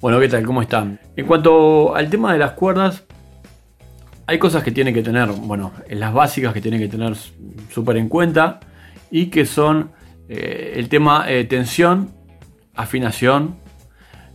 [0.00, 0.46] Bueno, ¿qué tal?
[0.46, 1.00] ¿Cómo están?
[1.16, 3.04] En cuanto al tema de las cuerdas,
[4.28, 7.16] hay cosas que tienen que tener, bueno, las básicas que tienen que tener
[7.68, 8.60] súper en cuenta
[9.10, 9.90] y que son
[10.28, 12.14] eh, el tema de tensión,
[12.76, 13.56] afinación,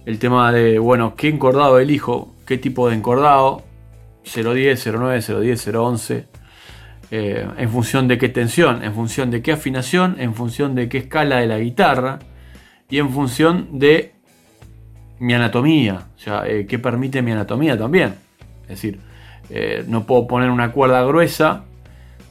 [0.06, 3.64] el tema de, bueno, qué encordado elijo, qué tipo de encordado,
[4.26, 6.28] 010, 09, 010, 011,
[7.10, 11.38] en función de qué tensión, en función de qué afinación, en función de qué escala
[11.38, 12.20] de la guitarra
[12.90, 14.14] y en función de
[15.24, 18.16] mi anatomía, o sea, eh, qué permite mi anatomía también.
[18.64, 19.00] Es decir,
[19.50, 21.64] eh, no puedo poner una cuerda gruesa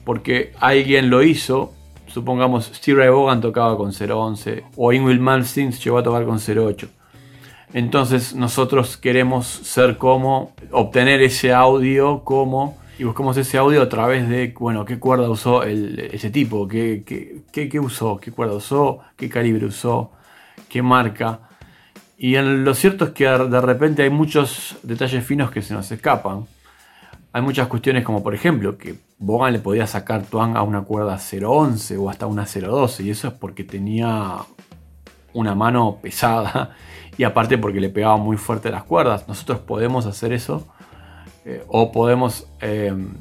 [0.05, 1.73] porque alguien lo hizo.
[2.06, 6.88] Supongamos Steve Ray Vaughan tocaba con 0.11 o Ingrid Malmsteen llegó a tocar con 0.8.
[7.73, 14.29] Entonces nosotros queremos ser como, obtener ese audio como, y buscamos ese audio a través
[14.29, 19.30] de, bueno, qué cuerda usó ese tipo, qué, qué, qué usó, qué cuerda usó, qué
[19.30, 20.12] calibre usó,
[20.68, 21.48] qué marca.
[22.22, 26.46] Y lo cierto es que de repente hay muchos detalles finos que se nos escapan.
[27.32, 31.18] Hay muchas cuestiones como por ejemplo que Bogan le podía sacar twang a una cuerda
[31.18, 34.37] 011 o hasta una 012 y eso es porque tenía
[35.32, 36.76] una mano pesada
[37.18, 39.26] y aparte porque le pegaba muy fuerte las cuerdas.
[39.26, 40.68] Nosotros podemos hacer eso
[41.45, 43.14] eh, o podemos em,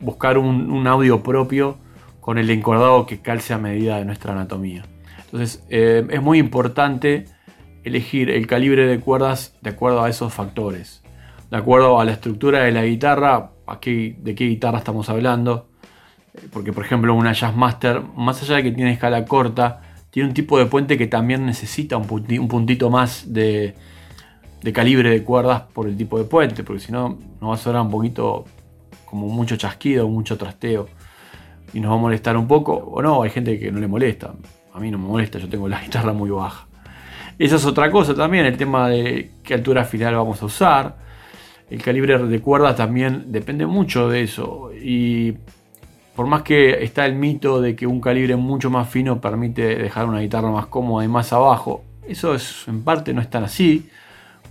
[0.00, 1.78] buscar un, audio propio
[2.20, 4.84] con el encordado que calce a medida de nuestra anatomía.
[5.26, 7.35] Entonces eh, es muy importante
[7.86, 11.02] elegir el calibre de cuerdas de acuerdo a esos factores.
[11.50, 15.68] De acuerdo a la estructura de la guitarra, de qué guitarra estamos hablando.
[16.52, 20.58] Porque por ejemplo una Jazzmaster, más allá de que tiene escala corta, tiene un tipo
[20.58, 23.74] de puente que también necesita un, puntito más de,
[24.74, 27.82] calibre de cuerdas por el tipo de puente, porque si no nos va a sonar
[27.82, 28.44] un poquito
[29.04, 30.88] como mucho chasquido, mucho trasteo
[31.72, 32.74] y nos va a molestar un poco.
[32.74, 34.34] O no, hay gente que no le molesta.
[34.74, 36.65] A mí no me molesta, yo tengo la guitarra muy baja.
[37.38, 40.96] Esa es otra cosa también, el tema de qué altura final vamos a usar.
[41.68, 44.70] El calibre de cuerda también depende mucho de eso.
[44.72, 45.34] Y
[46.14, 50.06] por más que está el mito de que un calibre mucho más fino permite dejar
[50.06, 53.90] una guitarra más cómoda y más abajo, eso es, en parte no es tan así.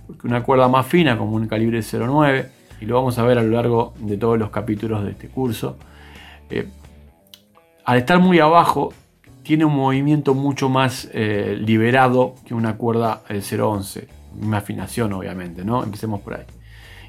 [0.06, 2.50] Porque una cuerda más fina, como un calibre 09,
[2.80, 5.76] y lo vamos a ver a lo largo de todos los capítulos de este curso,
[6.50, 6.68] eh,
[7.84, 8.92] al estar muy abajo
[9.46, 14.08] tiene un movimiento mucho más eh, liberado que una cuerda del 011.
[14.34, 15.84] Misma afinación, obviamente, ¿no?
[15.84, 16.42] Empecemos por ahí.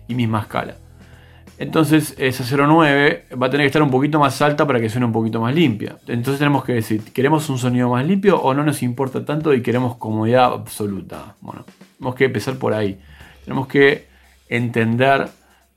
[0.08, 0.76] Y misma escala.
[1.58, 5.08] Entonces, esa 09 va a tener que estar un poquito más alta para que suene
[5.08, 5.98] un poquito más limpia.
[6.06, 9.64] Entonces, tenemos que decir: ¿queremos un sonido más limpio o no nos importa tanto y
[9.64, 11.36] queremos comodidad absoluta?
[11.42, 11.66] Bueno,
[11.98, 13.00] tenemos que empezar por ahí.
[13.46, 14.06] Tenemos que
[14.48, 15.28] entender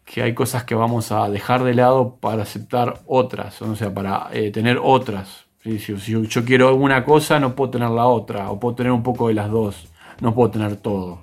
[0.04, 4.28] que hay cosas que vamos a dejar de lado para aceptar otras, o sea, para
[4.32, 5.46] eh, tener otras.
[5.62, 9.28] Si, yo, quiero una cosa, no puedo tener la otra, o puedo tener un poco
[9.28, 9.88] de las dos,
[10.20, 11.18] no puedo tener todo.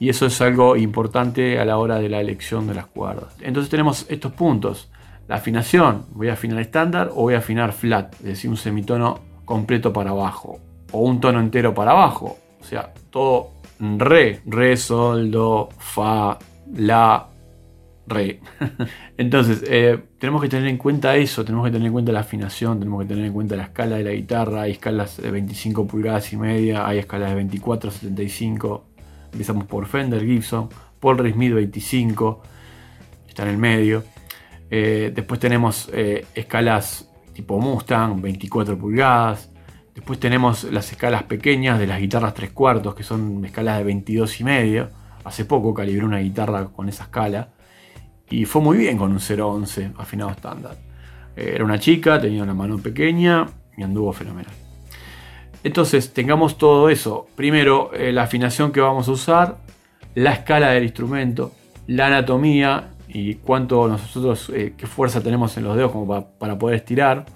[0.00, 3.36] Y eso es algo importante a la hora de la elección de las cuerdas.
[3.40, 4.90] Entonces tenemos estos puntos.
[5.28, 9.20] La afinación, voy a afinar estándar o voy a afinar flat, es decir, un semitono
[9.44, 10.58] completo para abajo,
[10.90, 12.36] o un tono entero para abajo.
[12.60, 16.38] O sea, todo re, re, sol, do, fa,
[16.74, 17.28] la,
[18.06, 18.40] re.
[19.16, 22.78] Entonces, eh, tenemos que tener en cuenta eso, tenemos que tener en cuenta la afinación,
[22.78, 26.32] tenemos que tener en cuenta la escala de la guitarra, hay escalas de 25 pulgadas
[26.32, 28.84] y media, hay escalas de 24, 75,
[29.32, 30.68] empezamos por Fender, Gibson,
[31.00, 32.42] Paul Smith 25,
[33.28, 34.04] está en el medio.
[34.70, 39.50] Eh, después tenemos eh, escalas tipo Mustang, 24 pulgadas.
[39.94, 44.40] Después tenemos las escalas pequeñas de las guitarras 3 cuartos, que son escalas de 22
[44.40, 44.90] y medio.
[45.24, 47.53] Hace poco calibré una guitarra con esa escala.
[48.34, 50.76] Y fue muy bien con un 011 afinado estándar.
[51.36, 53.46] Eh, era una chica, tenía una mano pequeña
[53.76, 54.52] y anduvo fenomenal.
[55.62, 57.28] Entonces, tengamos todo eso.
[57.36, 59.58] Primero, eh, la afinación que vamos a usar,
[60.16, 61.52] la escala del instrumento,
[61.86, 66.74] la anatomía y cuánto nosotros, eh, qué fuerza tenemos en los dedos como para poder
[66.74, 67.26] estirar.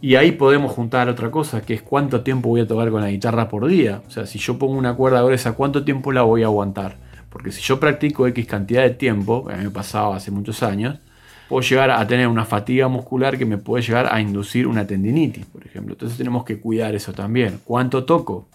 [0.00, 3.10] Y ahí podemos juntar otra cosa, que es cuánto tiempo voy a tocar con la
[3.10, 4.02] guitarra por día.
[4.08, 6.96] O sea, si yo pongo una cuerda gruesa, ¿cuánto tiempo la voy a aguantar?
[7.34, 11.00] Porque si yo practico X cantidad de tiempo, a mí me pasaba hace muchos años,
[11.48, 15.44] puedo llegar a tener una fatiga muscular que me puede llegar a inducir una tendinitis,
[15.46, 15.94] por ejemplo.
[15.94, 17.58] Entonces tenemos que cuidar eso también.
[17.64, 18.46] ¿Cuánto toco?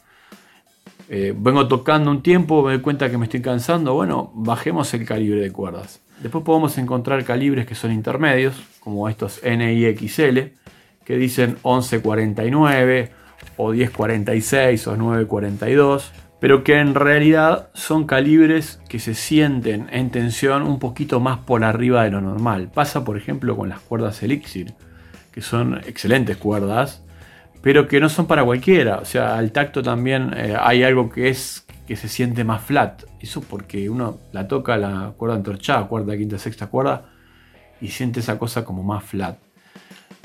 [1.09, 5.05] Eh, vengo tocando un tiempo, me doy cuenta que me estoy cansando, bueno, bajemos el
[5.05, 5.99] calibre de cuerdas.
[6.21, 10.53] Después podemos encontrar calibres que son intermedios, como estos NIXL,
[11.03, 13.11] que dicen 1149
[13.57, 20.63] o 1046 o 942 pero que en realidad son calibres que se sienten en tensión
[20.63, 22.69] un poquito más por arriba de lo normal.
[22.73, 24.73] Pasa por ejemplo con las cuerdas Elixir,
[25.31, 27.03] que son excelentes cuerdas,
[27.61, 28.97] pero que no son para cualquiera.
[28.97, 33.03] O sea, al tacto también eh, hay algo que es que se siente más flat.
[33.19, 37.09] Eso porque uno la toca la cuerda entorchada, cuarta, quinta, sexta cuerda,
[37.81, 39.37] y siente esa cosa como más flat.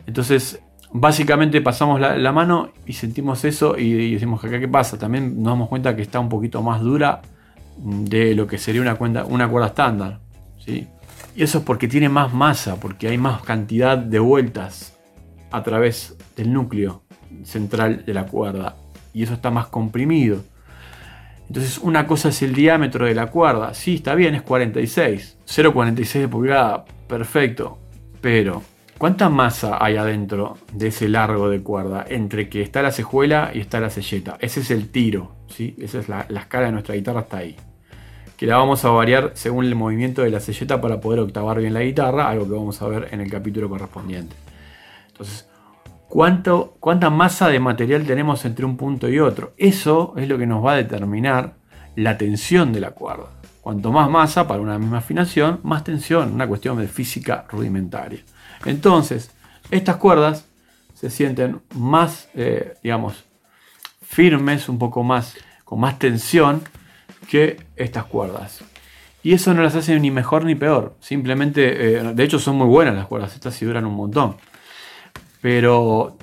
[0.07, 0.61] Entonces,
[0.95, 4.97] básicamente pasamos la, mano y sentimos eso y, decimos, acá qué pasa?
[4.97, 7.21] También nos damos cuenta que está un poquito más dura
[7.77, 10.21] de lo que sería una, cuenta, una cuerda estándar.
[10.65, 10.87] ¿sí?
[11.35, 14.97] Y eso es porque tiene más masa, porque hay más cantidad de vueltas
[15.51, 17.03] a través del núcleo
[17.43, 18.77] central de la cuerda.
[19.13, 20.45] Y eso está más comprimido.
[21.49, 23.75] Entonces una cosa es el diámetro de la cuerda.
[23.75, 25.39] Sí, está bien, es 46.
[25.45, 27.79] 0,46 de pulgada, perfecto.
[28.21, 28.63] Pero,
[28.99, 32.05] ¿cuánta masa hay adentro de ese largo de cuerda?
[32.09, 34.37] Entre que está la cejuela y está la selleta.
[34.41, 35.33] Ese es el tiro.
[35.49, 35.77] ¿sí?
[35.79, 37.57] Esa es la, la escala de nuestra guitarra, está ahí.
[38.37, 41.75] Que la vamos a variar según el movimiento de la selleta para poder octavar bien
[41.75, 42.29] la guitarra.
[42.29, 44.35] Algo que vamos a ver en el capítulo correspondiente.
[45.09, 45.49] Entonces,
[46.09, 49.53] cuánta masa de material tenemos entre un punto y otro.
[49.57, 51.55] Eso es lo que nos va a determinar
[51.97, 53.31] la tensión de la cuerda.
[53.61, 58.21] Cuanto más masa para una misma afinación, más tensión, una cuestión de física rudimentaria.
[58.65, 59.31] Entonces,
[59.71, 60.47] estas cuerdas
[60.95, 63.25] se sienten más, eh, digamos,
[64.03, 66.63] firmes, un poco más, con más tensión
[67.29, 68.61] que estas cuerdas.
[69.23, 70.95] Y eso no las hace ni mejor ni peor.
[71.01, 74.37] Simplemente, eh, de hecho son muy buenas las cuerdas, estas sí duran un montón
[75.45, 76.17] pero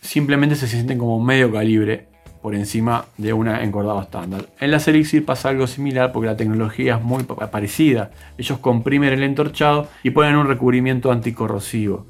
[0.00, 2.08] simplemente se sienten como medio calibre
[2.44, 4.50] por encima de una encordado estándar.
[4.60, 8.10] En la Elixir pasa algo similar porque la tecnología es muy parecida.
[8.36, 12.06] Ellos comprimen el entorchado y ponen un recubrimiento anticorrosivo.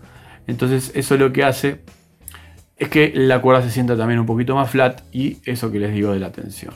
[0.48, 1.82] Entonces eso lo que hace
[2.76, 5.94] es que la cuerda se sienta también un poquito más flat y eso que les
[5.94, 6.74] digo de la tensión.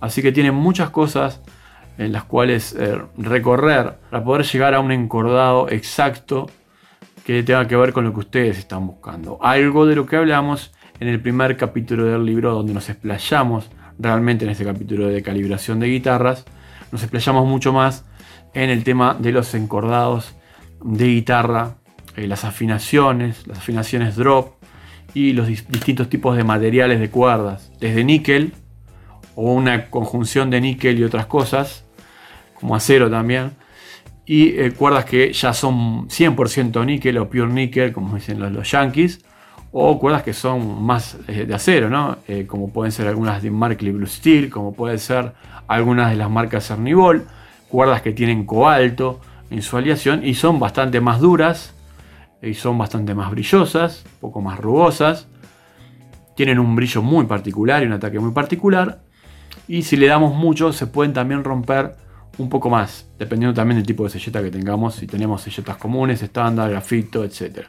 [0.00, 1.42] Así que tienen muchas cosas
[1.98, 6.46] en las cuales eh, recorrer para poder llegar a un encordado exacto
[7.26, 9.38] que tenga que ver con lo que ustedes están buscando.
[9.42, 14.44] Algo de lo que hablamos en el primer capítulo del libro donde nos explayamos realmente
[14.44, 16.44] en este capítulo de calibración de guitarras,
[16.92, 18.04] nos explayamos mucho más
[18.54, 20.34] en el tema de los encordados
[20.82, 21.76] de guitarra,
[22.16, 24.54] eh, las afinaciones, las afinaciones drop
[25.14, 28.52] y los distintos tipos de materiales de cuerdas, desde níquel
[29.34, 31.84] o una conjunción de níquel y otras cosas,
[32.54, 33.52] como acero también,
[34.26, 39.24] y eh, cuerdas que ya son 100% níquel o pure níquel, como dicen los, yankees,
[39.76, 42.18] o cuerdas que son más eh, de acero, ¿no?
[42.28, 45.32] Eh, como pueden ser algunas de Markley Blue Steel, como pueden ser
[45.66, 47.26] algunas de las marcas Cernivol,
[47.68, 51.74] cuerdas que tienen cobalto en su aleación y son bastante más duras
[52.40, 55.26] y son bastante más brillosas, un poco más rugosas,
[56.36, 59.00] tienen un brillo muy particular y un ataque muy particular,
[59.66, 61.96] y si le damos mucho se pueden también romper
[62.38, 66.22] un poco más, dependiendo también del tipo de selleta que tengamos, si tenemos selletas comunes,
[66.22, 67.66] estándar, grafito, etc.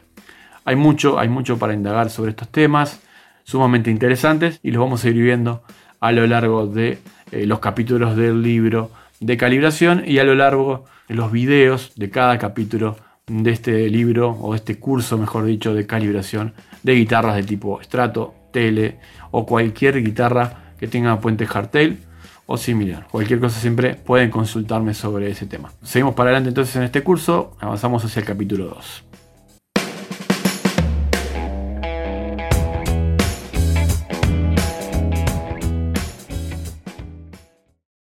[0.66, 3.00] Hay mucho, hay mucho para indagar sobre estos temas,
[3.44, 5.62] sumamente interesantes, y los vamos a ir viendo
[6.00, 6.98] a lo largo de
[7.30, 8.90] eh, los capítulos del libro
[9.20, 12.96] de calibración y a lo largo de los videos de cada capítulo
[13.28, 16.52] de este libro o este curso, mejor dicho, de calibración
[16.82, 18.98] de guitarras de tipo Strato, Tele
[19.30, 22.00] o cualquier guitarra que tenga puente hardtail
[22.46, 23.06] o similar.
[23.08, 25.70] Cualquier cosa siempre pueden consultarme sobre ese tema.
[25.84, 29.04] Seguimos para adelante entonces en este curso, avanzamos hacia el capítulo 2.